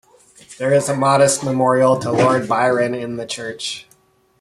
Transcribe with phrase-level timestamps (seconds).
[0.57, 3.87] There is a modest memorial to Lord Byron in the church.